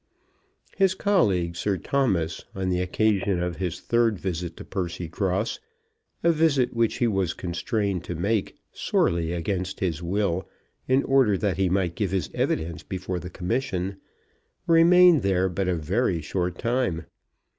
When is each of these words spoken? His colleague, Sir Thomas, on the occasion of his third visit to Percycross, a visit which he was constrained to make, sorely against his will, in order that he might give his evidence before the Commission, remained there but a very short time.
His 0.77 0.95
colleague, 0.95 1.55
Sir 1.55 1.77
Thomas, 1.77 2.45
on 2.55 2.69
the 2.69 2.81
occasion 2.81 3.39
of 3.43 3.57
his 3.57 3.79
third 3.79 4.17
visit 4.17 4.57
to 4.57 4.65
Percycross, 4.65 5.59
a 6.23 6.31
visit 6.31 6.73
which 6.73 6.95
he 6.97 7.07
was 7.07 7.35
constrained 7.35 8.03
to 8.05 8.15
make, 8.15 8.57
sorely 8.71 9.31
against 9.31 9.79
his 9.79 10.01
will, 10.01 10.49
in 10.87 11.03
order 11.03 11.37
that 11.37 11.57
he 11.57 11.69
might 11.69 11.93
give 11.93 12.09
his 12.09 12.31
evidence 12.33 12.81
before 12.81 13.19
the 13.19 13.29
Commission, 13.29 13.97
remained 14.65 15.21
there 15.21 15.47
but 15.47 15.67
a 15.67 15.75
very 15.75 16.19
short 16.19 16.57
time. 16.57 17.05